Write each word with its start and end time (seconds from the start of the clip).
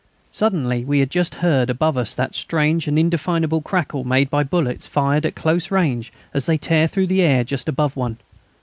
Suddenly 0.31 0.83
we 0.83 0.99
had 0.99 1.11
just 1.11 1.35
heard 1.45 1.69
above 1.69 1.95
us 1.95 2.15
that 2.15 2.33
strange 2.33 2.87
and 2.87 2.97
indefinable 2.97 3.61
crackle 3.61 4.03
made 4.03 4.31
by 4.31 4.41
bullets 4.43 4.87
fired 4.87 5.27
at 5.27 5.35
close 5.35 5.69
range 5.69 6.11
as 6.33 6.47
they 6.47 6.57
tear 6.57 6.87
through 6.87 7.05
the 7.05 7.21
air 7.21 7.43
just 7.43 7.69
above 7.69 7.95
one. 7.95 8.17